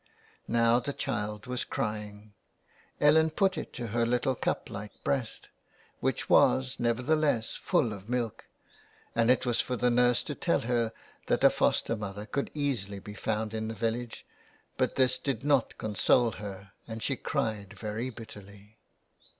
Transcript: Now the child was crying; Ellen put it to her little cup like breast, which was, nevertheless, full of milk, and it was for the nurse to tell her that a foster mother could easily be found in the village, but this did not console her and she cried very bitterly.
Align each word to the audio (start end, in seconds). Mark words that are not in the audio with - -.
Now 0.47 0.79
the 0.79 0.93
child 0.93 1.45
was 1.45 1.63
crying; 1.63 2.33
Ellen 2.99 3.29
put 3.29 3.55
it 3.55 3.71
to 3.73 3.85
her 3.89 4.03
little 4.03 4.33
cup 4.33 4.67
like 4.67 5.03
breast, 5.03 5.49
which 5.99 6.27
was, 6.27 6.77
nevertheless, 6.79 7.53
full 7.53 7.93
of 7.93 8.09
milk, 8.09 8.45
and 9.13 9.29
it 9.29 9.45
was 9.45 9.61
for 9.61 9.75
the 9.75 9.91
nurse 9.91 10.23
to 10.23 10.33
tell 10.33 10.61
her 10.61 10.91
that 11.27 11.43
a 11.43 11.51
foster 11.51 11.95
mother 11.95 12.25
could 12.25 12.49
easily 12.55 12.97
be 12.97 13.13
found 13.13 13.53
in 13.53 13.67
the 13.67 13.75
village, 13.75 14.25
but 14.75 14.95
this 14.95 15.19
did 15.19 15.43
not 15.43 15.77
console 15.77 16.31
her 16.31 16.71
and 16.87 17.03
she 17.03 17.15
cried 17.15 17.77
very 17.77 18.09
bitterly. 18.09 18.79